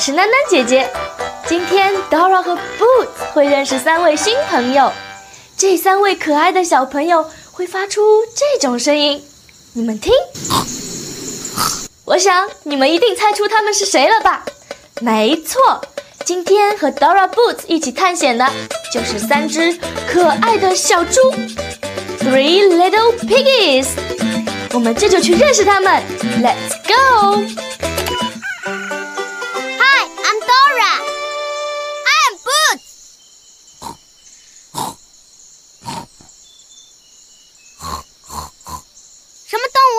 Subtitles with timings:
[0.00, 0.90] 是囡囡姐姐，
[1.46, 4.90] 今天 Dora 和 Boots 会认识三位新朋友。
[5.58, 8.00] 这三位可爱的小朋友会发出
[8.34, 9.22] 这种声音，
[9.74, 10.10] 你们听。
[12.06, 14.42] 我想你们一定猜出他们是谁了吧？
[15.02, 15.82] 没错，
[16.24, 18.48] 今天和 Dora、Boots 一起探险的
[18.90, 19.78] 就是三只
[20.10, 21.20] 可爱的小猪
[22.20, 23.88] ，Three Little Piggies。
[24.72, 26.02] 我们这就去认识他们
[26.42, 27.44] ，Let's go。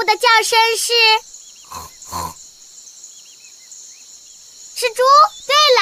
[0.03, 0.93] 的叫声是
[4.75, 5.03] 是猪。
[5.47, 5.81] 对了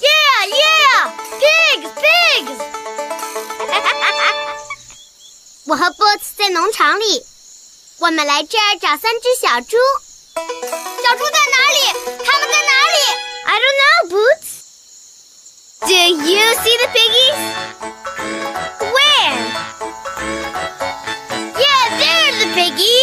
[0.00, 2.56] ，Yeah Yeah，Pigs Pigs。
[5.66, 7.26] 我和 Boots 在农场里，
[7.98, 9.76] 我们来这儿找三只小猪。
[10.34, 11.80] 小猪在哪里？
[12.24, 12.98] 他们在哪里
[13.44, 14.48] ？I don't know, Boots.
[15.80, 17.38] Do you see the piggies?
[18.80, 19.36] Where?
[21.58, 22.97] Yeah, there's the piggies.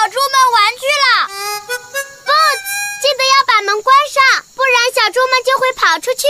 [0.00, 1.28] 小猪们玩去了
[2.24, 2.68] ，Boots，
[3.02, 4.22] 记得要把门关上，
[4.56, 6.26] 不然小猪们就会跑出去。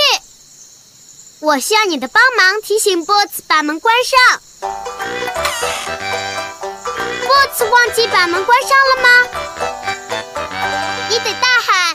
[1.39, 4.19] 我需要你的帮忙，提醒 Boots 把门关上。
[7.23, 9.09] Boots 忘记把门关上了吗？
[11.09, 11.90] 你得大喊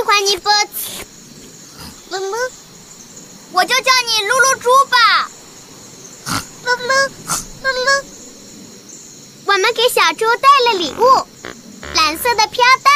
[0.00, 1.04] 喜欢你，Boots。
[2.10, 2.50] 噜噜，
[3.52, 5.28] 我就叫你噜噜猪吧。
[6.64, 7.10] 噜噜
[7.62, 8.02] 噜噜，
[9.44, 11.26] 我们给小猪带了礼物，
[11.94, 12.90] 蓝色的飘带。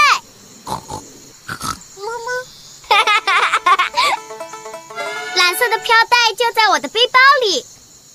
[5.36, 7.66] 蓝色的飘带就在我的背包里。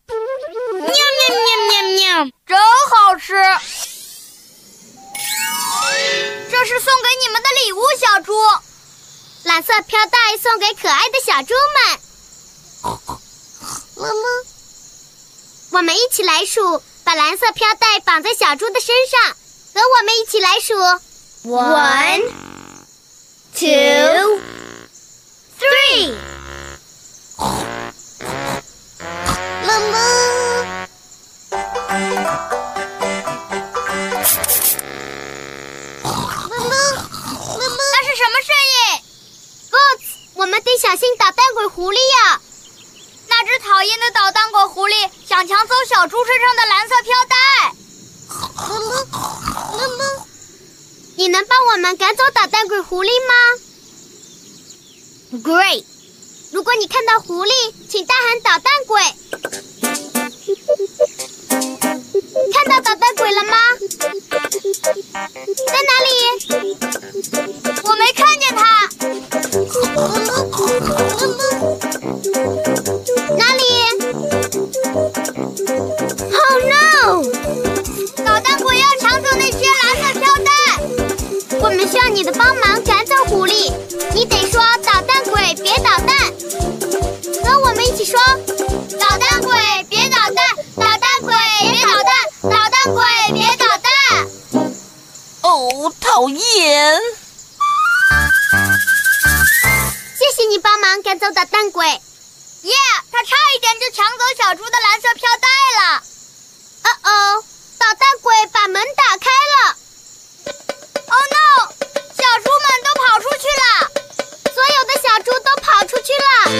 [0.06, 2.30] 喵喵喵喵喵！
[2.46, 2.56] 真
[2.90, 3.34] 好吃！
[6.48, 8.32] 这是送给你们的礼物，小猪。
[9.42, 11.98] 蓝色飘带送给可爱的小猪们。
[15.72, 19.36] 我们一起来数，把蓝色飘带绑在小猪的身上。
[19.74, 20.72] 和我们一起来数
[21.46, 22.22] ，one,
[23.54, 24.40] two,
[25.56, 26.14] three。
[37.78, 38.76] 那是什么声音
[39.70, 42.40] ？Boots，我们得小心捣蛋鬼狐狸呀！
[43.28, 47.36] 那只讨厌的捣蛋鬼狐狸想抢走小猪身上的蓝色飘带。
[51.18, 53.34] 你能帮我们赶走捣蛋鬼狐狸吗
[55.42, 55.84] ？Great！
[56.52, 59.00] 如果你看到狐狸，请大喊“捣蛋鬼”。
[62.52, 63.56] 看到捣蛋鬼了吗？
[65.66, 66.08] 在哪里？
[67.82, 68.88] 我没看见他。
[82.16, 83.70] 你的帮忙赶走狐狸。
[84.14, 86.16] 你得说“捣蛋鬼，别捣蛋”。
[87.44, 88.18] 和我们一起说
[88.98, 89.52] ：“捣蛋鬼，
[89.90, 90.36] 别捣蛋！
[90.76, 91.36] 捣蛋鬼，
[91.70, 92.14] 别捣蛋！
[92.44, 93.04] 捣蛋鬼，
[93.34, 93.92] 别捣蛋！”
[95.44, 97.00] 哦，讨厌！
[100.18, 101.86] 谢谢你帮忙赶走捣蛋鬼。
[101.86, 102.74] 耶，
[103.12, 105.48] 他差一点就抢走小猪的蓝色飘带
[105.82, 106.02] 了。
[106.82, 107.44] 哦哦，
[107.76, 109.75] 捣蛋鬼把门打开了。
[116.46, 116.54] Stop,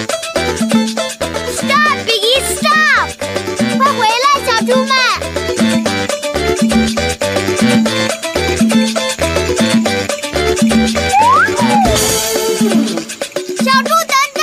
[2.05, 2.43] Biggie!
[2.57, 3.07] Stop！
[3.79, 4.93] 快回来，小猪们！
[13.63, 14.43] 小猪，等等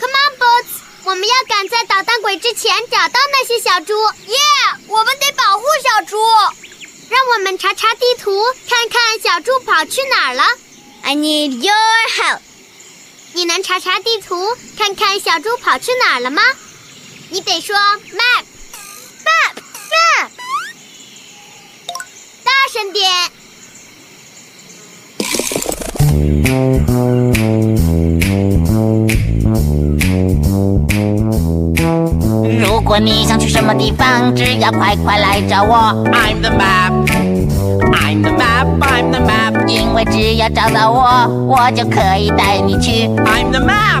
[0.00, 0.72] ！Come on, Boots！
[1.04, 3.92] 我们要赶在捣蛋鬼之前找到那些小猪。
[4.28, 4.36] 耶！
[4.88, 6.16] 我们得保护小猪。
[7.08, 10.42] 让我们查查地图，看看小猪跑去哪儿了。
[11.02, 11.74] I need your
[12.16, 12.40] help。
[13.32, 16.42] 你能查查地图，看看小猪跑去哪儿了吗？
[17.30, 18.44] 你得说 map
[19.24, 19.54] map
[19.90, 20.30] map。
[22.44, 23.10] 大声点。
[33.04, 35.76] 你想去什么地方，只要快快来找我。
[36.10, 36.90] I'm the map,
[37.92, 39.68] I'm the map, I'm the map.
[39.68, 43.06] 因为只要找到我，我就可以带你去。
[43.08, 44.00] I'm the map,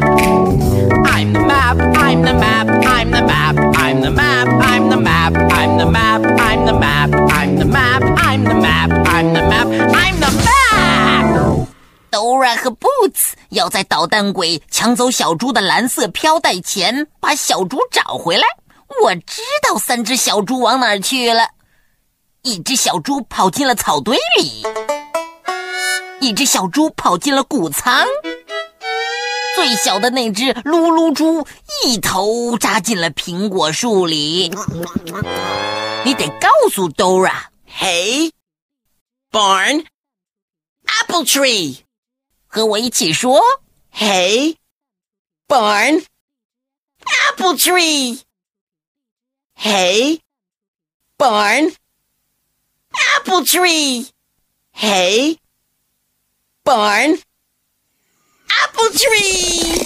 [1.04, 5.34] I'm the map, I'm the map, I'm the map, I'm the map, I'm the map,
[5.52, 9.68] I'm the map, I'm the map, I'm the map, I'm the map, I'm the map,
[9.92, 11.66] I'm the map.
[12.10, 18.44] Dora 和 Boots 要在捣蛋鬼抢走小猪的蓝色飘带前，把小猪找回来。
[19.02, 21.50] 我知道三只小猪往哪儿去了。
[22.42, 24.62] 一只小猪跑进了草堆里，
[26.20, 28.06] 一只小猪跑进了谷仓，
[29.56, 31.46] 最小的那只噜噜猪
[31.84, 34.50] 一头扎进了苹果树里。
[36.04, 38.30] 你得告诉 Dora，Hey,
[39.30, 39.86] barn,
[41.00, 41.78] apple tree.
[42.46, 43.40] 和我一起说。
[43.90, 44.56] Hey,
[45.48, 46.04] barn,
[47.28, 48.20] apple tree.
[49.56, 50.20] Hey,
[51.16, 51.72] barn,
[53.16, 54.08] apple tree.
[54.72, 55.38] Hey,
[56.64, 57.18] barn,
[58.48, 59.80] apple tree.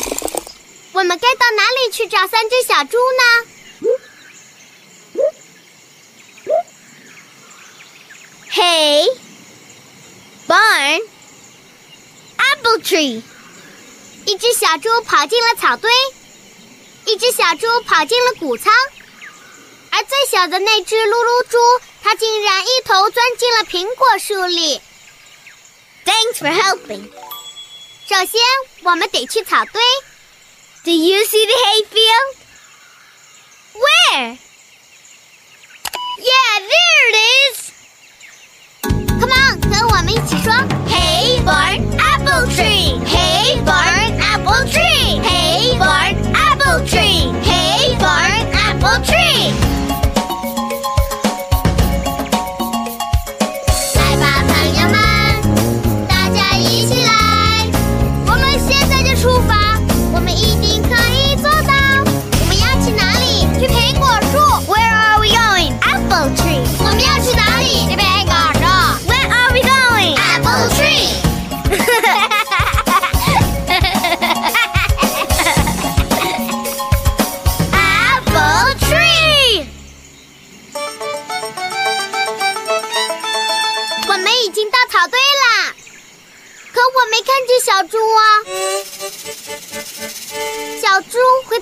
[0.92, 3.22] 我们该到哪里去找三只小猪呢
[8.50, 9.06] ？Hey,
[10.48, 11.02] barn,
[12.36, 13.22] apple tree。
[14.26, 15.90] 一只小猪跑进了草堆，
[17.06, 18.74] 一只小猪跑进了谷仓，
[19.90, 21.58] 而最小的那只噜噜猪，
[22.02, 24.80] 它竟然一头钻进了苹果树里。
[26.04, 27.10] Thanks for helping。
[28.08, 28.40] 首先，
[28.84, 29.82] 我们得去草堆。
[30.84, 31.82] Do you see the hay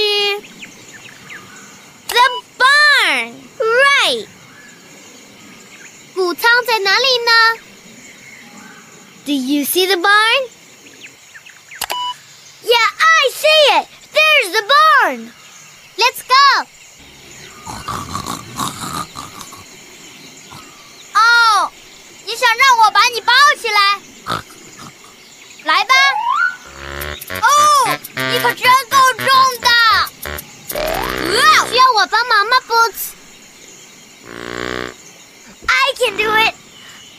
[2.06, 2.20] the。
[2.58, 4.28] barn，right
[6.17, 7.31] 谷仓在哪里呢？
[9.25, 10.49] Do you see the barn?
[12.63, 13.87] Yeah, I see it.
[14.13, 15.31] There's the barn.
[15.97, 16.67] Let's go.
[21.13, 21.71] 哦，
[22.25, 23.79] 你想让我把你抱起来？
[25.63, 25.93] 来吧。
[27.41, 27.47] 哦，
[28.15, 29.25] 你可真够重
[29.61, 29.67] 的。
[31.69, 32.57] 需要我帮忙吗
[35.68, 36.54] I can do it.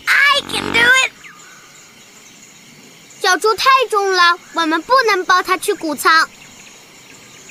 [0.05, 1.11] I can do it.
[3.21, 6.29] 小猪太重了，我们不能抱它去谷仓。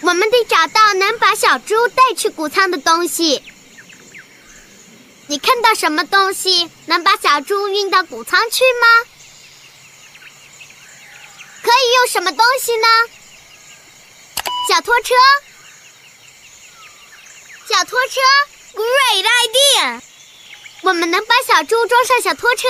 [0.02, 3.43] 我们得找到能把小猪带去谷仓的东西。
[5.26, 8.87] 你看到什么东西能把小猪运到谷仓去吗？
[11.62, 12.87] 可以用什么东西呢？
[14.69, 15.14] 小拖车。
[17.69, 18.21] 小拖车
[18.73, 20.00] ，Great idea.
[20.88, 22.66] 我们能把小猪装上小拖车。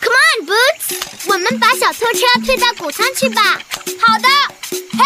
[0.00, 0.96] Come on, Boots！
[1.26, 3.42] 我们把小拖车推到谷仓去吧。
[4.00, 4.28] 好的。
[4.70, 5.04] 嘿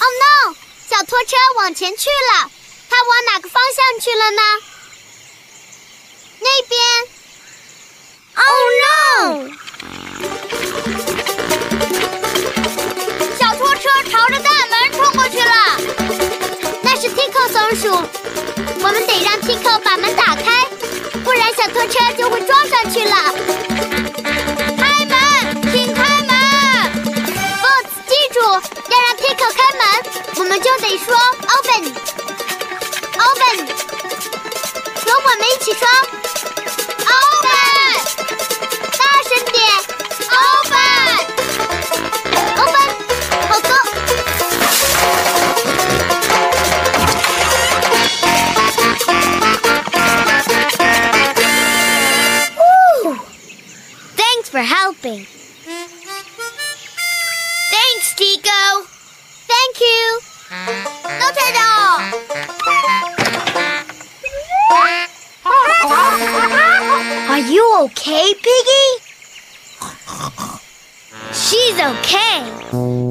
[0.00, 0.56] ！Oh no！
[0.88, 2.50] 小拖车往前去了，
[2.88, 4.42] 它往哪个方向去了呢？
[6.40, 6.80] 那边。
[8.34, 8.48] Oh
[8.80, 9.50] no！
[17.14, 17.84] Tico 松鼠。
[18.84, 20.66] 我们得让 Tico 把门打开，
[21.24, 23.14] 不然小拖车就会撞上去了。
[24.76, 25.16] 开门，
[25.70, 26.30] 请开门
[27.62, 29.80] ！Boots，记住要让 Tico 开门，
[30.36, 31.14] 我们就得说
[31.56, 31.92] Open，Open。
[35.04, 35.82] 和我们一起说
[54.61, 55.25] helping.
[57.71, 58.85] Thanks, Tico.
[59.47, 60.19] Thank you.
[61.19, 61.27] No
[67.29, 68.87] Are you okay, Piggy?
[71.33, 72.43] She's okay.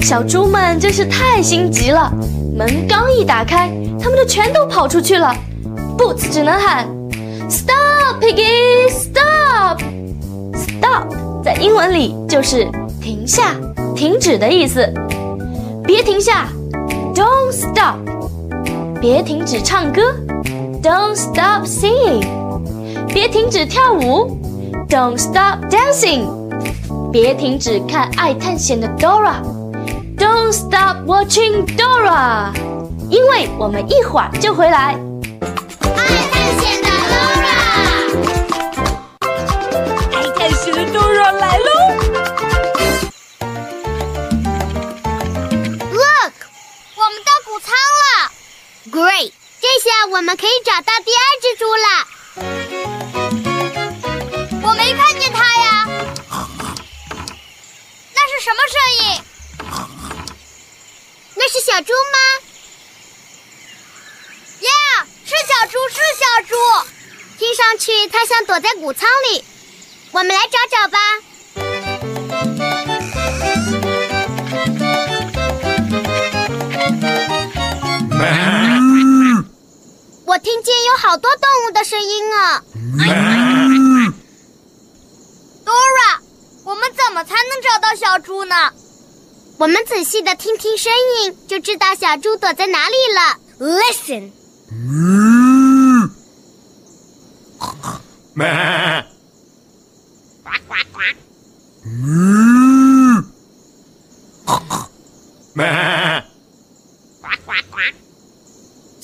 [0.02, 2.10] 小猪们真是太心急了，
[2.56, 3.70] 门刚一打开，
[4.00, 5.34] 他们就全都跑出去了。
[5.96, 6.86] Boots 只能喊：“
[7.50, 8.90] Stop, Piggy!
[8.90, 9.80] Stop!
[10.54, 12.67] Stop!” 在英文里就是
[13.01, 13.55] 停下、
[13.95, 14.87] 停止的意思。
[15.83, 16.47] 别停下
[17.15, 17.95] ，Don't stop。
[18.99, 20.01] 别停止唱歌
[20.83, 22.23] ，Don't stop singing。
[23.07, 24.37] 别停止跳舞
[24.87, 26.25] ，Don't stop dancing。
[27.11, 32.51] 别停止看爱探险的 Dora，Don't stop watching Dora。
[33.09, 35.10] 因为我们一会儿就回来。
[48.91, 49.31] Great，
[49.61, 51.87] 这下我们可以找到第二只猪了。
[54.63, 55.87] 我没看见它呀。
[58.13, 59.23] 那是什么声音？
[61.35, 62.17] 那是小猪吗
[64.59, 66.55] ？Yeah，是小猪，是小猪。
[67.39, 69.45] 听上去它像躲在谷仓里，
[70.11, 70.99] 我们来找找吧。
[80.31, 82.63] 我听见有好多动物的声音啊
[85.65, 86.19] ！Dora，
[86.63, 88.71] 我们怎么才能找到小猪呢？
[89.57, 90.89] 我们仔细的听听声
[91.25, 93.39] 音，就知道小猪躲在哪里了。
[93.59, 94.31] Listen，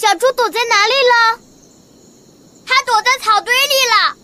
[0.08, 1.38] 小猪躲在哪里了？
[2.66, 4.16] 它躲在草堆里了。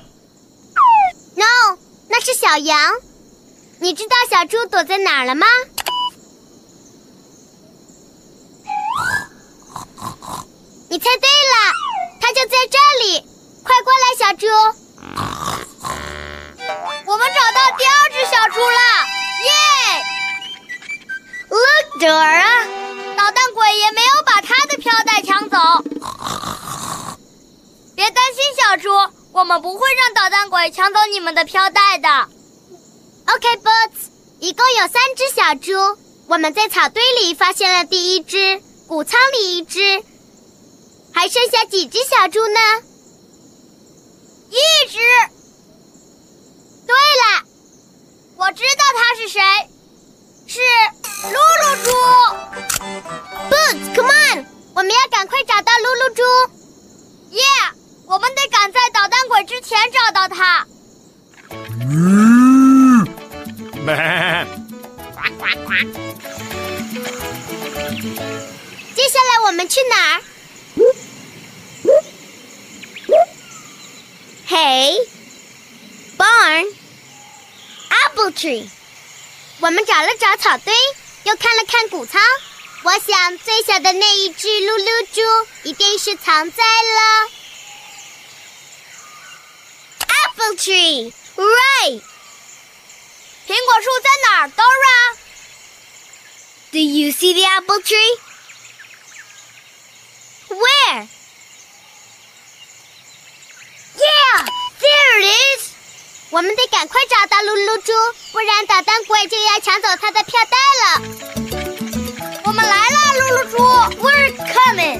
[1.36, 1.76] No，
[2.08, 2.94] 那是小羊。
[3.78, 5.46] 你知道小猪躲在哪儿了吗？
[10.88, 11.74] 你猜对了，
[12.22, 13.20] 它就在这里。
[13.62, 14.46] 快过来，小猪！
[17.04, 18.80] 我们找到第二只小猪了，
[19.44, 19.52] 耶
[21.50, 22.79] ！Look, Dora，
[23.20, 25.58] 捣蛋鬼也没有把他的飘带抢走。
[27.94, 28.88] 别担心，小猪，
[29.32, 32.08] 我们不会让捣蛋鬼抢走你们的飘带的。
[33.26, 34.08] OK，Boots，
[34.38, 35.72] 一共有三只小猪，
[36.28, 40.02] 我们在草堆里发现了第一只，谷仓里一只，
[41.12, 42.60] 还剩下几只小猪呢？
[44.48, 44.98] 一只。
[46.86, 47.44] 对了，
[48.38, 49.42] 我知道他是谁，
[55.70, 56.22] 到噜噜猪。
[57.30, 57.74] Yeah，
[58.06, 60.66] 我们得赶在捣蛋鬼之前找到它。
[68.96, 70.22] 接下来我们去哪儿
[74.48, 74.96] ？Hey,
[76.18, 76.66] barn,
[77.88, 78.68] apple tree。
[79.60, 80.74] 我们找了找草堆，
[81.24, 82.20] 又看了看谷仓。
[82.82, 85.20] 我想最小的那一只噜噜猪
[85.64, 87.28] 一定是藏在了
[90.08, 91.12] apple tree。
[91.36, 92.00] Right。
[93.46, 98.18] 苹果树在哪儿，Dora？Do you see the apple tree?
[100.48, 101.06] Where?
[103.96, 104.46] Yeah,
[104.80, 105.68] there it is.
[106.30, 107.92] 我们得赶快找到噜噜猪，
[108.32, 111.02] 不然捣蛋鬼就要抢走它的票袋了。
[113.30, 113.56] 我们来了，噜噜猪
[114.02, 114.98] ，We're coming!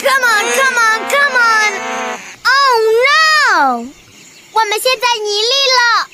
[0.00, 1.72] Come on, come on, come on.
[2.44, 3.86] Oh no!
[4.52, 6.08] 我们现在泥里了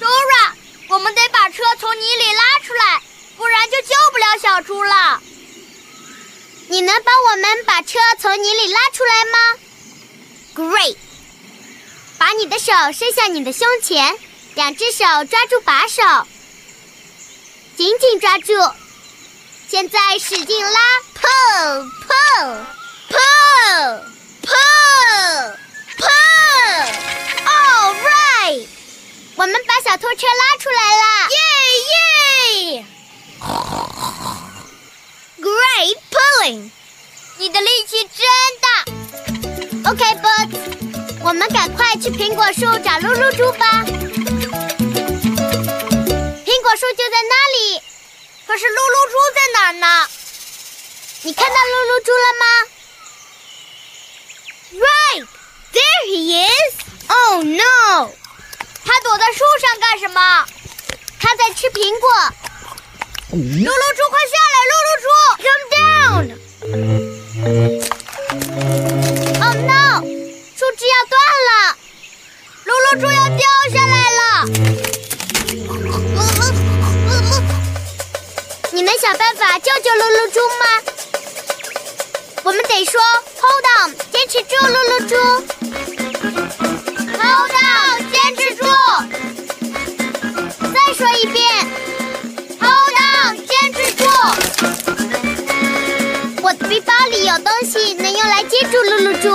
[0.00, 0.52] ，Dora，
[0.88, 3.02] 我们得把车从泥里拉出来，
[3.36, 5.20] 不然就救不了小猪了。
[6.68, 9.38] 你能帮我们把车从泥里拉出来吗
[10.54, 10.96] ？Great！
[12.18, 14.16] 把你的手伸向你的胸前，
[14.56, 16.02] 两只手抓住把手，
[17.76, 18.54] 紧紧抓住。
[19.68, 20.80] 现在使劲拉
[21.14, 22.64] ，pull pull
[23.10, 24.00] pull
[24.40, 25.56] pull
[25.98, 26.08] pull。
[27.44, 28.66] All right！
[29.34, 31.04] 我们把小拖车拉出来了，
[31.36, 31.38] 耶
[32.72, 32.86] 耶
[35.38, 36.70] ！Great pulling！
[37.36, 38.26] 你的力气真
[38.62, 39.90] 大。
[39.90, 40.56] OK，Boots，
[41.22, 43.84] 我们赶快去苹果树找露露猪吧。
[46.66, 47.80] 苹果树就在那里，
[48.44, 49.86] 可是露露猪在哪儿呢？
[51.22, 52.44] 你看到露露猪了吗
[54.74, 55.26] ？Right
[55.72, 56.74] there he is.
[57.06, 58.10] Oh no！
[58.84, 60.44] 它躲在树上干什么？
[61.20, 62.10] 它在吃苹果。
[63.30, 64.56] 露露猪，快下来！
[64.72, 65.06] 露露猪
[65.46, 65.66] ，Come
[69.38, 70.02] down！Oh no！
[70.58, 71.14] 树枝要断
[71.46, 71.78] 了，
[72.64, 73.35] 露露猪要
[79.06, 80.64] 想办法救救露露猪吗？
[82.42, 83.00] 我们得说
[83.40, 85.14] Hold on，坚持住，露露猪。
[87.16, 88.64] Hold on，坚持住。
[90.74, 91.38] 再说一遍
[92.58, 94.02] ，Hold on，坚持住。
[96.42, 99.28] 我的背包里有东西能用来接住露露猪，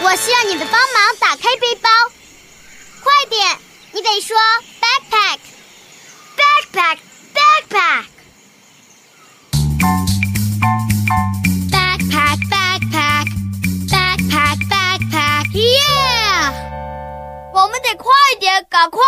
[0.00, 1.90] 我需要你的帮忙打开背包。
[3.04, 3.58] 快点，
[3.92, 4.34] 你得说
[4.80, 7.07] backpack，backpack，backpack。
[7.68, 8.08] backpack.
[11.70, 13.26] Backpack, backpack,
[13.90, 15.44] backpack, backpack.
[15.52, 16.52] Yeah.
[17.52, 19.00] 我们得快点，赶快。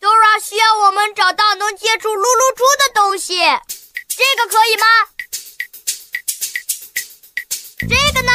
[0.00, 4.86] Dora 需要我们找到能接住噜噜猪的东西，这个可以吗？
[7.80, 8.32] 这个呢？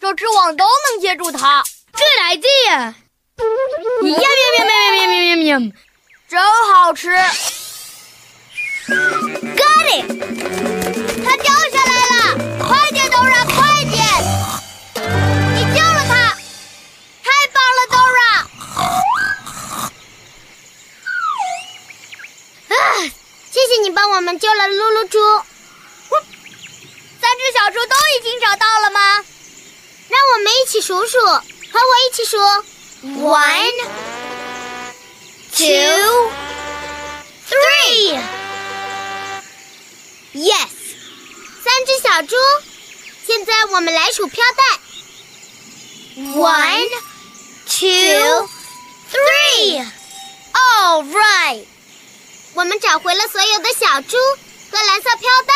[0.00, 1.62] 这只网都能接住它，
[1.92, 2.42] 这来劲！
[2.70, 2.94] 呀
[4.02, 4.18] 喵喵
[4.56, 5.72] 喵喵喵喵喵！
[6.30, 6.40] 真
[6.72, 7.08] 好吃。
[8.86, 10.06] Got it！
[11.24, 13.98] 它掉下来了，快点，Dora，快点！
[15.56, 16.12] 你救了它，
[17.24, 18.46] 太棒了，Dora！
[22.68, 22.72] 啊，
[23.50, 25.18] 谢谢你帮我们救了露露猪。
[27.20, 29.00] 三只小猪都已经找到了吗？
[30.08, 32.38] 让我们一起数数，和我一起数
[33.18, 33.84] ：one,
[35.60, 36.32] two,
[37.46, 38.16] three.
[40.32, 40.70] Yes，
[41.62, 42.34] 三只小猪。
[43.26, 44.62] 现在我们来数飘带
[46.32, 46.88] ：one,
[47.66, 48.48] two,
[49.12, 49.86] three.
[50.54, 51.66] All right，
[52.54, 54.16] 我们找回了所有的小猪
[54.70, 55.52] 和蓝色飘带。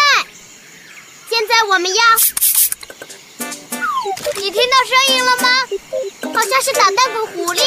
[1.30, 2.04] 现在我们要，
[4.36, 5.48] 你听到声音了吗？
[6.34, 7.60] 好像是捣蛋鬼狐狸。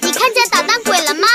[0.00, 1.26] 你看见捣蛋鬼了吗？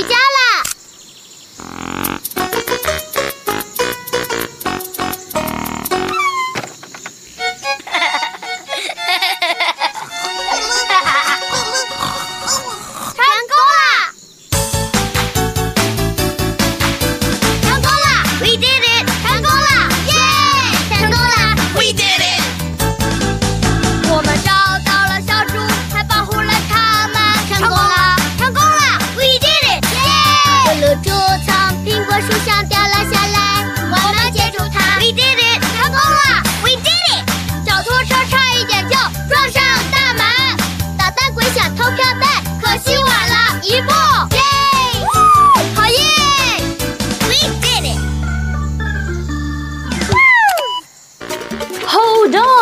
[0.00, 0.29] Reach out!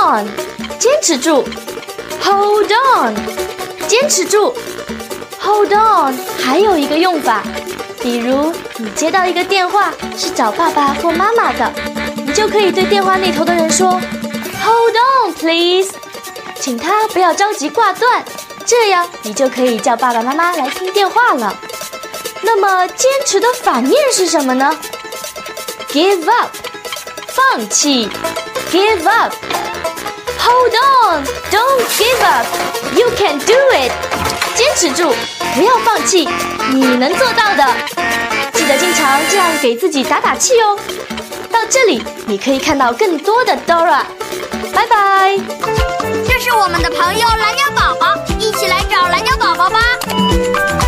[0.09, 0.27] on，
[0.79, 1.45] 坚持住。
[2.23, 3.15] Hold on，
[3.87, 4.55] 坚持住。
[5.41, 7.43] Hold on，还有一个用法，
[8.01, 11.73] 比如你接到一个电话是找爸爸或妈妈的，
[12.17, 15.91] 你就可以对电话那头的人说，Hold on please，
[16.61, 18.25] 请他不要着急挂断，
[18.67, 21.57] 这样你就可以叫爸爸妈妈来听电话了。
[22.43, 24.77] 那么坚持的反面是什么呢
[25.91, 26.51] ？Give up，
[27.29, 28.09] 放弃。
[28.71, 29.33] Give up.
[30.49, 32.47] Hold on, don't give up.
[32.97, 33.93] You can do it.
[34.55, 35.13] 坚持住，
[35.55, 36.27] 不要放弃，
[36.73, 37.65] 你能做到的。
[38.55, 40.79] 记得经常这样给自己打打气哦。
[41.53, 44.05] 到这里，你可以看到更多的 Dora。
[44.73, 45.39] 拜拜。
[46.27, 50.88] 这是我们的朋友蓝鸟宝宝，一起来找蓝鸟宝宝吧。